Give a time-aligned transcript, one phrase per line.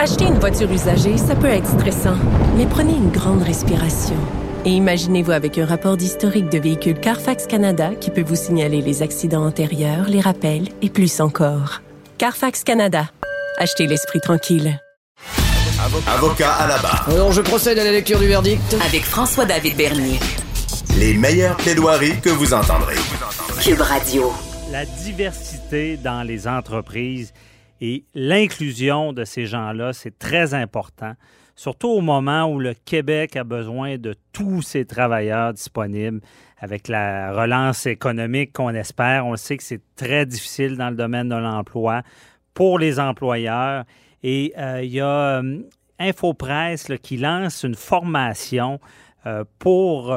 [0.00, 2.14] Acheter une voiture usagée, ça peut être stressant,
[2.56, 4.14] mais prenez une grande respiration.
[4.64, 9.02] Et imaginez-vous avec un rapport d'historique de véhicule Carfax Canada qui peut vous signaler les
[9.02, 11.82] accidents antérieurs, les rappels et plus encore.
[12.16, 13.10] Carfax Canada.
[13.56, 14.80] Achetez l'esprit tranquille.
[16.06, 17.08] Avocat à la barre.
[17.10, 18.76] Alors je procède à la lecture du verdict.
[18.86, 20.20] Avec François-David Bernier.
[20.96, 22.94] Les meilleures plaidoiries que vous entendrez.
[23.60, 24.32] Cube Radio.
[24.70, 27.32] La diversité dans les entreprises
[27.80, 31.14] et l'inclusion de ces gens-là, c'est très important,
[31.54, 36.20] surtout au moment où le Québec a besoin de tous ses travailleurs disponibles.
[36.60, 41.28] Avec la relance économique qu'on espère, on sait que c'est très difficile dans le domaine
[41.28, 42.02] de l'emploi
[42.52, 43.84] pour les employeurs.
[44.24, 45.60] Et euh, il y a euh,
[46.00, 48.80] Infopresse qui lance une formation
[49.26, 50.16] euh, pour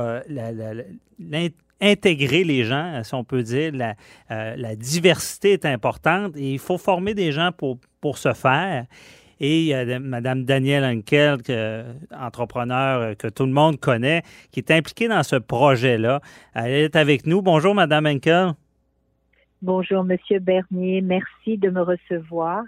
[1.82, 3.72] intégrer les gens, si on peut dire.
[3.74, 3.96] La,
[4.30, 8.86] la, diversité est importante et il faut former des gens pour, pour ce faire.
[9.40, 11.40] Et il y a Mme Danielle Henkel,
[12.12, 16.22] entrepreneur que tout le monde connaît, qui est impliquée dans ce projet-là.
[16.54, 17.42] Elle est avec nous.
[17.42, 18.54] Bonjour, Mme Henkel.
[19.64, 21.02] Bonjour, Monsieur Bernier.
[21.02, 22.64] Merci de me recevoir.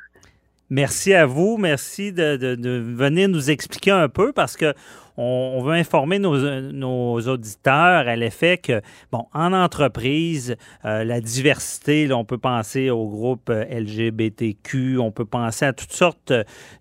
[0.73, 1.57] Merci à vous.
[1.57, 2.57] Merci de,
[2.95, 4.73] venir nous expliquer un peu parce que
[5.17, 12.25] on, veut informer nos, auditeurs à l'effet que, bon, en entreprise, euh, la diversité, on
[12.25, 16.33] peut penser au groupe euh, LGBTQ, on peut penser à toutes sortes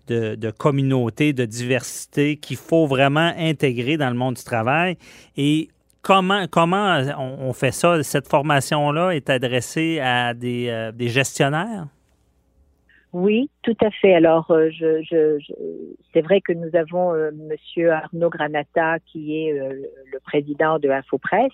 [0.06, 4.96] de, communautés, de diversité qu'il faut vraiment intégrer dans le monde du travail.
[5.36, 5.68] Et
[6.00, 8.02] comment, comment on, fait ça?
[8.02, 11.88] Cette formation-là est adressée à des euh, gestionnaires?
[13.12, 14.14] Oui, tout à fait.
[14.14, 15.38] Alors, euh, je, je,
[16.12, 20.88] c'est vrai que nous avons euh, Monsieur Arnaud Granata, qui est euh, le président de
[20.88, 21.52] InfoPresse,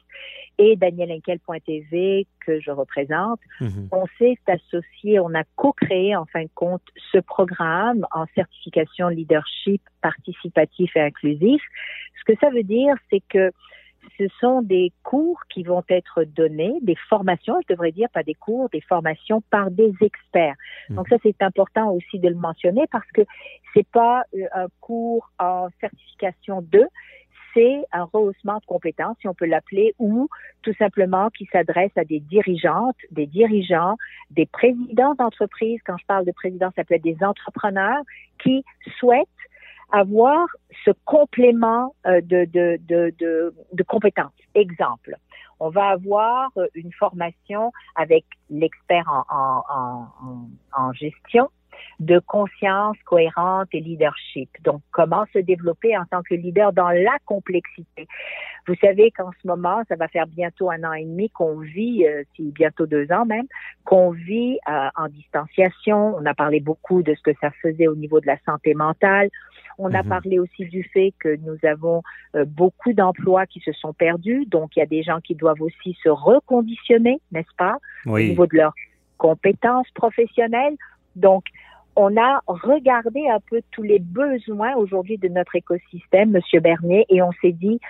[0.58, 3.40] et Daniel Henkel.tv, que je représente.
[3.60, 3.88] Mhm.
[3.90, 9.82] On s'est associé, on a co-créé, en fin de compte, ce programme en certification leadership
[10.00, 11.62] participatif et inclusif.
[12.20, 13.50] Ce que ça veut dire, c'est que
[14.18, 18.34] ce sont des cours qui vont être donnés, des formations, je devrais dire, pas des
[18.34, 20.56] cours, des formations par des experts.
[20.88, 20.96] Mmh.
[20.96, 23.22] Donc ça, c'est important aussi de le mentionner parce que
[23.74, 26.86] c'est pas euh, un cours en certification 2,
[27.54, 30.28] c'est un rehaussement de compétences, si on peut l'appeler, ou
[30.62, 33.96] tout simplement qui s'adresse à des dirigeantes, des dirigeants,
[34.30, 35.80] des présidents d'entreprise.
[35.86, 38.02] Quand je parle de présidents, ça peut être des entrepreneurs
[38.42, 38.64] qui
[38.98, 39.28] souhaitent
[39.90, 40.46] avoir
[40.84, 44.32] ce complément euh, de, de, de, compétences.
[44.54, 45.16] Exemple,
[45.60, 50.04] on va avoir euh, une formation avec l'expert en,
[50.76, 51.50] en, gestion
[52.00, 54.50] de conscience cohérente et leadership.
[54.62, 58.06] Donc, comment se développer en tant que leader dans la complexité?
[58.66, 62.06] Vous savez qu'en ce moment, ça va faire bientôt un an et demi qu'on vit,
[62.06, 63.46] euh, si bientôt deux ans même,
[63.84, 66.14] qu'on vit euh, en distanciation.
[66.16, 69.30] On a parlé beaucoup de ce que ça faisait au niveau de la santé mentale.
[69.78, 70.08] On a mhm.
[70.08, 72.02] parlé aussi du fait que nous avons
[72.34, 74.44] euh, beaucoup d'emplois qui se sont perdus.
[74.46, 78.46] Donc, il y a des gens qui doivent aussi se reconditionner, n'est-ce pas, au niveau
[78.46, 78.74] de leurs
[79.16, 80.76] compétences professionnelles.
[81.16, 81.44] Donc,
[81.96, 87.22] on a regardé un peu tous les besoins aujourd'hui de notre écosystème, Monsieur Bernier, et
[87.22, 87.80] on s'est dit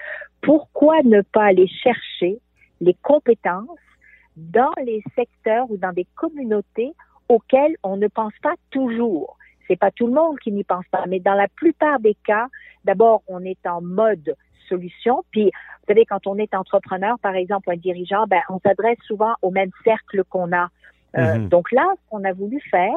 [0.41, 2.39] pourquoi ne pas aller chercher
[2.81, 3.79] les compétences
[4.37, 6.93] dans les secteurs ou dans des communautés
[7.29, 9.37] auxquelles on ne pense pas toujours?
[9.67, 12.47] C'est pas tout le monde qui n'y pense pas, mais dans la plupart des cas,
[12.85, 14.35] d'abord, on est en mode
[14.69, 15.25] solution.
[15.31, 19.35] Puis, vous savez, quand on est entrepreneur, par exemple, un dirigeant, ben, on s'adresse souvent
[19.43, 20.69] au même cercle qu'on a.
[21.17, 21.49] Euh, mhm.
[21.49, 22.97] Donc là, ce qu'on a voulu faire,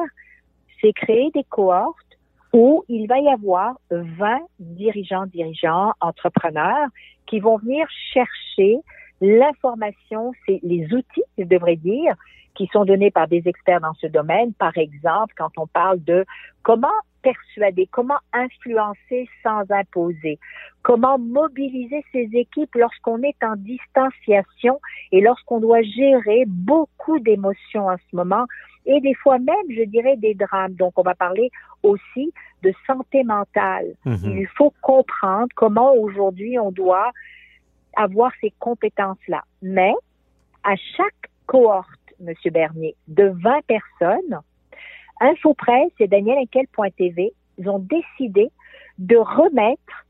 [0.82, 1.96] c'est créer des cohortes
[2.52, 6.88] où il va y avoir 20 dirigeants, dirigeants, entrepreneurs
[7.26, 8.78] qui vont venir chercher
[9.22, 12.14] l'information, c'est les outils, je devrais dire,
[12.54, 14.52] qui sont donnés par des experts dans ce domaine.
[14.52, 16.26] Par exemple, quand on parle de
[16.62, 16.88] comment
[17.22, 20.38] persuader, comment influencer sans imposer,
[20.82, 24.80] comment mobiliser ses équipes lorsqu'on est en distanciation
[25.12, 28.46] et lorsqu'on doit gérer beaucoup d'émotions en ce moment
[28.84, 30.74] et des fois même, je dirais, des drames?
[30.74, 31.50] Donc, on va parler
[31.82, 32.32] aussi
[32.62, 33.94] de santé mentale.
[34.04, 34.38] Mhm.
[34.38, 37.12] Il faut comprendre comment aujourd'hui on doit
[37.96, 39.42] avoir ces compétences-là.
[39.62, 39.92] Mais
[40.64, 41.88] à chaque cohorte,
[42.20, 44.40] Monsieur Bernier, de 20 personnes,
[45.22, 48.50] InfoPresse et Daniel Enkel.tv, ils ont décidé
[48.98, 50.06] de remettre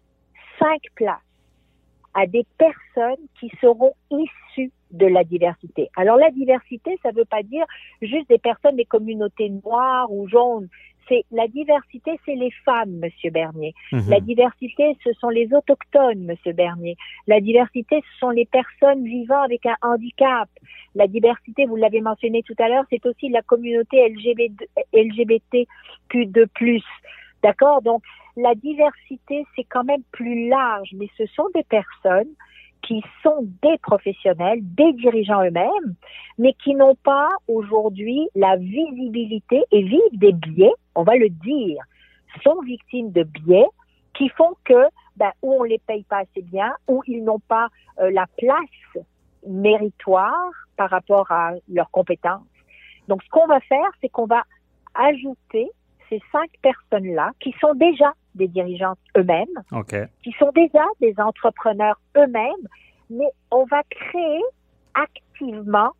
[0.59, 1.19] cinq places
[2.15, 5.91] à des personnes qui seront issues de la diversité.
[5.97, 7.65] Alors la diversité, ça ne veut pas dire
[8.01, 10.69] juste des personnes des communautés noires ou jaunes.
[11.09, 13.75] C'est la diversité, c'est les femmes, Monsieur Bernier.
[13.93, 14.09] Mhm.
[14.09, 16.97] La diversité, ce sont les autochtones, Monsieur Bernier.
[17.27, 20.49] La diversité, ce sont les personnes vivant avec un handicap.
[20.95, 26.83] La diversité, vous l'avez mentionné tout à l'heure, c'est aussi la communauté LGBT, LGBTQ2+.
[27.43, 27.83] D'accord?
[27.83, 28.03] Donc,
[28.37, 32.33] la diversité, c'est quand même plus large, mais ce sont des personnes
[32.83, 35.95] qui sont des professionnels, des dirigeants eux-mêmes,
[36.39, 41.83] mais qui n'ont pas aujourd'hui la visibilité et vivent des biais, on va le dire,
[42.43, 43.67] sont victimes de biais
[44.15, 47.69] qui font que ben, ou on les paye pas assez bien, ou ils n'ont pas
[48.01, 49.05] euh, la place
[49.47, 52.47] méritoire par rapport à leurs compétences.
[53.09, 54.43] Donc, ce qu'on va faire, c'est qu'on va
[54.95, 55.71] ajouter
[56.09, 59.47] ces cinq personnes-là qui sont déjà des dirigeants eux-mêmes,
[60.23, 62.67] qui sont déjà des entrepreneurs eux-mêmes,
[63.11, 64.43] mais on va créer
[64.95, 65.93] activement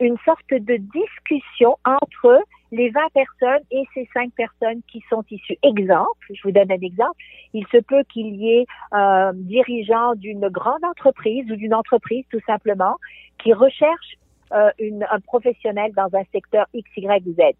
[0.00, 2.42] une sorte de discussion entre
[2.72, 5.56] les 20 personnes et ces 5 personnes qui sont issues.
[5.62, 7.16] Exemple, je vous donne un exemple,
[7.54, 12.40] il se peut qu'il y ait un dirigeant d'une grande entreprise ou d'une entreprise tout
[12.46, 12.96] simplement
[13.38, 14.18] qui recherche
[14.52, 17.54] euh, une, un professionnel dans un secteur X, Y ou Z.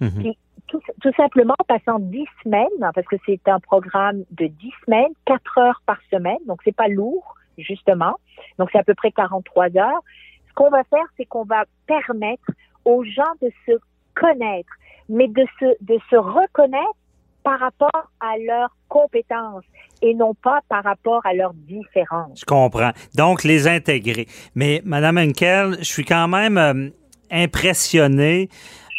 [0.00, 0.22] Mhm.
[0.22, 5.12] Qui, tout, tout, simplement passant 10 semaines, parce que c'est un programme de 10 semaines,
[5.26, 8.16] 4 heures par semaine, donc c'est pas lourd, justement.
[8.58, 10.02] Donc c'est à peu près 43 heures.
[10.48, 12.50] Ce qu'on va faire, c'est qu'on va permettre
[12.84, 13.72] aux gens de se
[14.14, 14.70] connaître,
[15.08, 16.96] mais de se, de se reconnaître
[17.42, 19.64] par rapport à leurs compétences
[20.02, 22.40] et non pas par rapport à leurs différences.
[22.40, 22.90] Je comprends.
[23.14, 24.26] Donc, les intégrer.
[24.54, 26.88] Mais, Madame Henkel, je suis quand même euh,
[27.30, 28.48] impressionné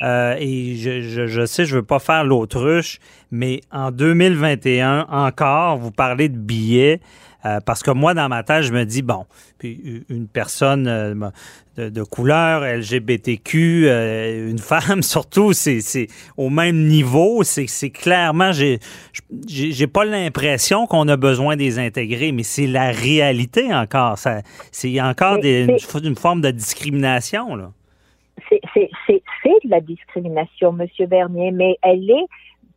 [0.02, 3.00] euh, et je, je, je, sais, je veux pas faire l'autruche,
[3.32, 7.00] mais en 2021, encore, vous parlez de billets.
[7.46, 9.26] Euh, parce que moi, dans ma tête, je me dis, bon,
[9.58, 11.14] puis une personne euh,
[11.78, 17.44] de, couleur, LGBTQ, euh, une femme surtout, c'est au même niveau.
[17.44, 24.18] C'est clairement, j'ai pas l'impression qu'on a besoin des intégrer, mais c'est la réalité encore.
[24.72, 25.68] C'est encore des,
[26.04, 27.56] une, forme de discrimination.
[27.56, 27.72] là.
[29.08, 29.24] C'est
[29.64, 32.28] de la discrimination, Monsieur Bernier, mais elle est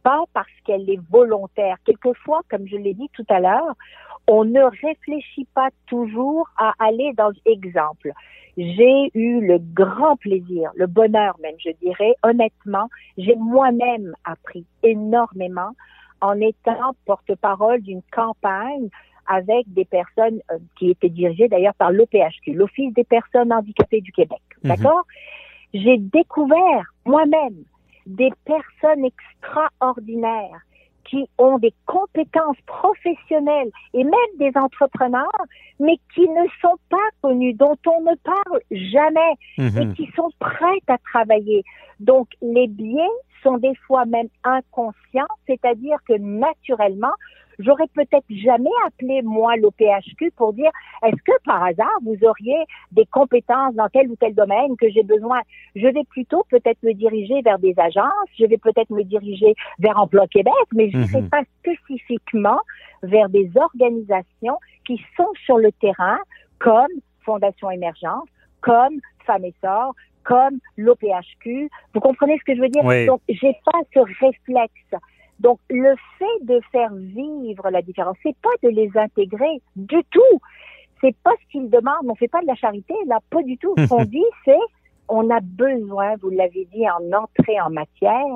[0.03, 1.77] pas parce qu'elle est volontaire.
[1.85, 3.75] Quelquefois, comme je l'ai dit tout à l'heure,
[4.27, 8.13] on ne réfléchit pas toujours à aller dans l'exemple.
[8.57, 15.71] J'ai eu le grand plaisir, le bonheur même, je dirais, honnêtement, j'ai moi-même appris énormément
[16.21, 18.89] en étant porte-parole d'une campagne
[19.27, 24.13] avec des personnes euh, qui étaient dirigées d'ailleurs par l'OPHQ, l'Office des personnes handicapées du
[24.13, 24.41] Québec.
[24.63, 24.71] Mhm.
[24.71, 25.05] D'accord?
[25.73, 27.65] J'ai découvert moi-même
[28.07, 30.61] des personnes extraordinaires
[31.05, 35.45] qui ont des compétences professionnelles et même des entrepreneurs,
[35.81, 39.95] mais qui ne sont pas connus, dont on ne parle jamais et mhm.
[39.95, 41.65] qui sont prêts à travailler.
[41.99, 47.15] Donc, les biais sont des fois même inconscients, c'est-à-dire que naturellement,
[47.61, 50.71] J'aurais peut-être jamais appelé, moi, l'OPHQ pour dire,
[51.03, 55.03] est-ce que par hasard, vous auriez des compétences dans tel ou tel domaine que j'ai
[55.03, 55.41] besoin?
[55.77, 59.99] Je vais plutôt peut-être me diriger vers des agences, je vais peut-être me diriger vers
[59.99, 61.29] Emploi Québec, mais je ne sais mhm.
[61.29, 62.61] pas spécifiquement
[63.03, 66.19] vers des organisations qui sont sur le terrain,
[66.59, 66.89] comme
[67.25, 68.29] Fondation Émergence,
[68.61, 69.55] comme Femmes et
[70.25, 71.71] comme l'OPHQ.
[71.95, 72.83] Vous comprenez ce que je veux dire?
[73.07, 75.03] Donc, j'ai pas ce réflexe.
[75.41, 80.41] Donc, le fait de faire vivre la différence, c'est pas de les intégrer du tout.
[81.01, 82.07] C'est pas ce qu'ils demandent.
[82.09, 83.75] On fait pas de la charité, là, pas du tout.
[83.79, 84.53] Ce qu'on dit, c'est,
[85.09, 88.27] on a besoin, vous l'avez dit en entrée en matière,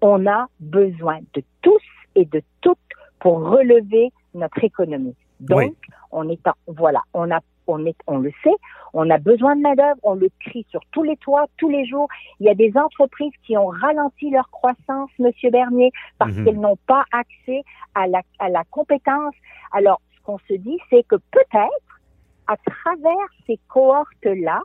[0.00, 1.82] on a besoin de tous
[2.14, 2.78] et de toutes
[3.18, 5.16] pour relever notre économie.
[5.40, 5.74] Donc,
[6.12, 8.56] on est en, voilà, on a on, est, on le sait,
[8.92, 12.08] on a besoin de main-d'œuvre, on le crie sur tous les toits, tous les jours.
[12.40, 16.44] Il y a des entreprises qui ont ralenti leur croissance, Monsieur Bernier, parce mhm.
[16.44, 17.62] qu'elles n'ont pas accès
[17.94, 19.34] à la, à la compétence.
[19.72, 22.00] Alors, ce qu'on se dit, c'est que peut-être,
[22.46, 24.60] à travers ces cohortes-là,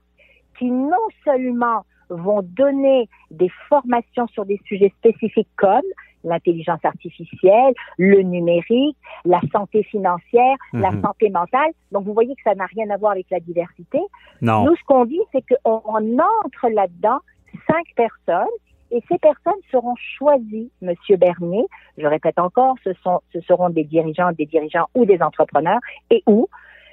[0.58, 5.82] qui non seulement vont donner des formations sur des sujets spécifiques comme
[6.24, 11.02] l'intelligence artificielle, le numérique, la santé financière, la mhm.
[11.02, 11.72] santé mentale.
[11.92, 14.00] Donc, vous voyez que ça n'a rien à voir avec la diversité.
[14.42, 14.66] Non.
[14.66, 17.20] Nous, ce qu'on dit, c'est qu'on entre là-dedans
[17.68, 18.46] cinq personnes
[18.92, 21.66] et ces personnes seront choisies, Monsieur Bernier.
[21.98, 26.24] Je répète encore, ce, sont, ce seront des dirigeants, des dirigeants ou des entrepreneurs et
[26.28, 26.48] où,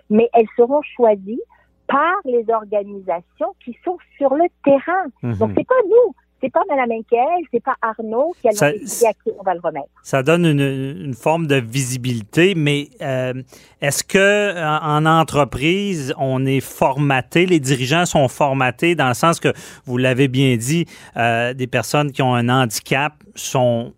[0.09, 1.41] mais elles seront choisies
[1.89, 5.07] par les organisations qui sont sur le terrain.
[5.23, 5.39] Mhm.
[5.39, 8.73] Donc, c'est pas nous, c'est pas Mme Henkel, c'est pas Arnaud qui a ça, à
[8.73, 9.89] qui on va le remettre.
[10.03, 13.35] Ça donne une, forme de visibilité, mais euh,
[13.81, 19.53] est-ce que en, entreprise, on est formaté, les dirigeants sont formatés dans le sens que,
[19.85, 23.93] vous l'avez bien dit, euh, des personnes qui ont un handicap sont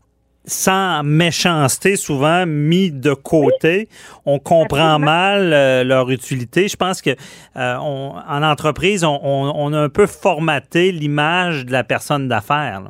[0.44, 3.88] sans méchanceté, souvent mis de côté.
[4.26, 6.68] On comprend mal euh, leur utilité.
[6.68, 7.10] Je pense que
[7.56, 12.82] euh, en entreprise, on, a un peu formaté l'image de la personne d'affaires.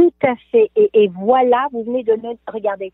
[0.00, 0.70] Tout à fait.
[0.76, 2.90] Et, et voilà, vous venez de nous regarder.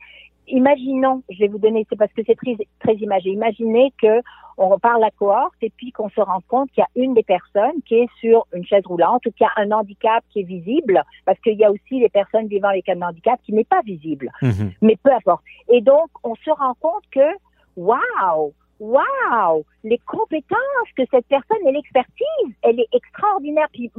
[0.49, 3.31] Imaginons, je vais vous donner, c'est parce que c'est très, très imagé.
[3.31, 4.23] Imaginez que
[4.59, 7.23] on repart la cohorte et puis qu'on se rend compte qu'il y a une des
[7.23, 11.05] personnes qui est sur une chaise roulante ou qui a un handicap qui est visible,
[11.27, 14.33] parce qu'il y a aussi les personnes vivant avec un handicap qui n'est pas visible.
[14.43, 14.73] Mhm.
[14.83, 15.45] Mais peu importe.
[15.69, 17.37] Et donc, on se rend compte que,
[17.77, 23.69] waouh, waouh, les compétences que cette personne et l'expertise, elle est extraordinaire.
[23.73, 23.93] Puis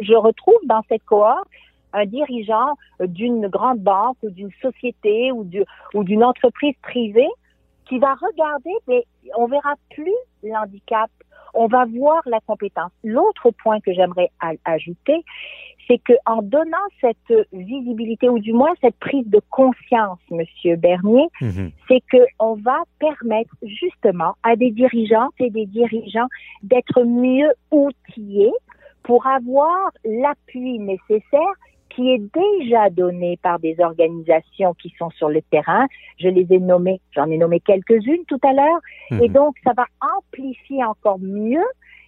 [0.00, 1.48] je retrouve dans cette cohorte
[1.92, 5.44] un dirigeant d'une grande banque ou d'une société ou
[6.04, 7.28] d'une entreprise privée
[7.86, 9.04] qui va regarder, mais
[9.36, 11.10] on verra plus l'handicap,
[11.54, 12.92] on va voir la compétence.
[13.04, 14.30] L'autre point que j'aimerais
[14.64, 15.22] ajouter,
[15.86, 21.26] c'est que en donnant cette visibilité ou du moins cette prise de conscience, Monsieur Bernier,
[21.40, 21.72] Mhm.
[21.88, 26.28] c'est que on va permettre justement à des dirigeantes et des dirigeants
[26.62, 28.52] d'être mieux outillés
[29.02, 31.52] pour avoir l'appui nécessaire
[31.94, 35.86] qui est déjà donné par des organisations qui sont sur le terrain.
[36.18, 38.80] Je les ai nommées, j'en ai nommé quelques-unes tout à l'heure.
[39.22, 39.32] Et Mhm.
[39.34, 39.84] donc, ça va
[40.16, 41.64] amplifier encore mieux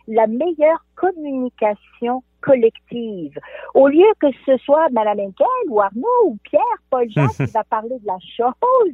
[0.09, 3.39] la meilleure communication collective.
[3.75, 7.65] Au lieu que ce soit Mme Henkel ou Arnaud ou Pierre, Paul Jacques qui va
[7.65, 8.93] parler de la chose,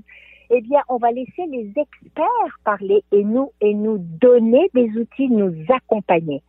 [0.51, 5.29] eh bien, on va laisser les experts parler et nous, et nous donner des outils,
[5.29, 6.43] nous accompagner.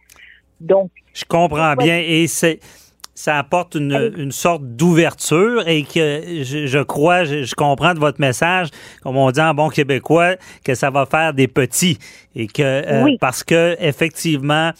[0.59, 2.59] Donc, Je comprends bien et c'est
[3.23, 7.99] ça apporte une, une sorte d'ouverture et que je, je crois, je, je comprends de
[7.99, 8.69] votre message,
[9.03, 11.97] comme on dit en bon québécois, que ça va faire des petits
[12.35, 13.17] et que euh, Oui.
[13.21, 14.71] parce que effectivement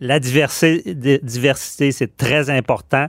[0.00, 3.06] la diversité, di- diversité c'est très important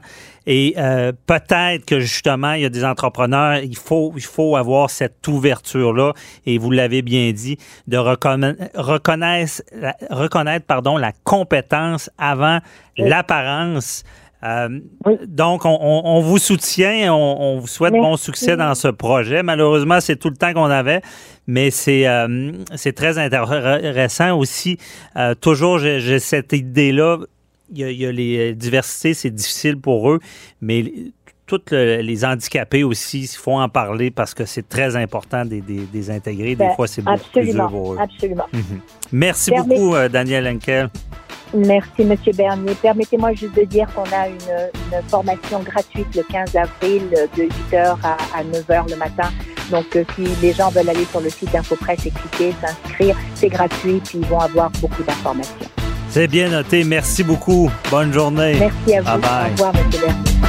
[0.47, 4.89] et euh, peut-être que justement il y a des entrepreneurs, il faut il faut avoir
[4.89, 6.13] cette ouverture là
[6.47, 9.61] et vous l'avez bien dit de reconna- reconnaître
[10.09, 12.57] reconnaître pardon la compétence avant
[12.97, 14.03] l'apparence.
[14.43, 15.15] Euh, Oui.
[15.27, 18.07] Donc, on, on- on vous soutient, on, on vous souhaite Merci.
[18.09, 19.43] bon succès dans ce projet.
[19.43, 21.01] Malheureusement, c'est tout le temps qu'on avait,
[21.45, 24.77] mais c'est euh, c'est très intéressant aussi.
[25.17, 27.17] Euh, toujours, j'ai cette idée-là.
[27.71, 30.19] Il y, a, il y a les diversités, c'est difficile pour eux,
[30.61, 30.91] mais
[31.45, 35.59] toutes le- les handicapés aussi, il faut en parler parce que c'est très important de
[35.93, 36.49] les intégrer.
[36.51, 37.97] Des Ben, fois, c'est beaucoup plus dur pour eux.
[37.99, 38.45] absolument.
[38.53, 38.79] Mhm.
[39.11, 40.89] Merci beaucoup, Daniel Henkel.
[41.53, 42.75] Merci, Monsieur Bernier.
[42.81, 44.35] Permettez-moi juste de dire qu'on a une,
[44.93, 47.01] une formation gratuite le 15 avril
[47.35, 49.29] de 8h à, à 9h le matin.
[49.71, 53.49] Donc, euh, si les gens veulent aller sur le site d'InfoPresse et cliquer, s'inscrire, c'est
[53.49, 55.53] gratuit, puis ils vont avoir beaucoup d'informations.
[56.09, 56.83] C'est bien noté.
[56.83, 57.69] Merci beaucoup.
[57.91, 58.55] Bonne journée.
[58.59, 59.07] Merci à vous.
[59.07, 59.49] Bye bye.
[59.49, 60.48] Au revoir, Monsieur Bernier.